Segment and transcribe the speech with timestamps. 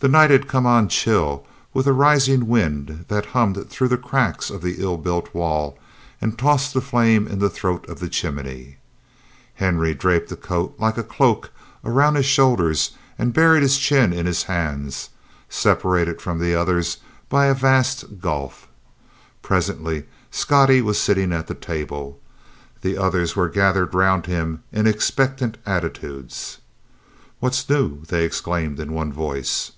[0.00, 4.48] The night had come on chill, with a rising wind that hummed through the cracks
[4.48, 5.76] of the ill built wall
[6.20, 8.76] and tossed the flame in the throat of the chimney;
[9.54, 11.50] Henry draped a coat like a cloak
[11.84, 15.08] around his shoulders and buried his chin in his hands,
[15.48, 16.98] separated from the others
[17.28, 18.68] by a vast gulf.
[19.42, 22.20] Presently Scottie was sitting at the table.
[22.82, 26.58] The others were gathered around him in expectant attitudes.
[27.40, 29.72] "What's new?" they exclaimed in one voice.